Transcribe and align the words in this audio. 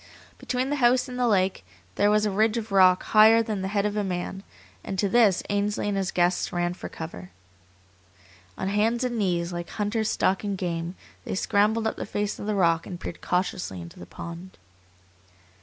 Between 0.39 0.71
the 0.71 0.77
house 0.77 1.07
and 1.07 1.19
the 1.19 1.27
lake 1.27 1.63
there 1.93 2.09
was 2.09 2.25
a 2.25 2.31
ridge 2.31 2.57
of 2.57 2.71
rock 2.71 3.03
higher 3.03 3.43
than 3.43 3.61
the 3.61 3.67
head 3.67 3.85
of 3.85 3.95
a 3.95 4.03
man, 4.03 4.41
and 4.83 4.97
to 4.97 5.07
this 5.07 5.43
Ainsley 5.47 5.87
and 5.87 5.95
his 5.95 6.09
guests 6.09 6.51
ran 6.51 6.73
for 6.73 6.89
cover. 6.89 7.29
On 8.57 8.67
hands 8.67 9.03
and 9.03 9.19
knees, 9.19 9.53
like 9.53 9.69
hunters 9.69 10.09
stalking 10.09 10.55
game, 10.55 10.95
they 11.23 11.35
scrambled 11.35 11.85
up 11.85 11.97
the 11.97 12.07
face 12.07 12.39
of 12.39 12.47
the 12.47 12.55
rock 12.55 12.87
and 12.87 12.99
peered 12.99 13.21
cautiously 13.21 13.79
into 13.79 13.99
the 13.99 14.07
pond. 14.07 14.57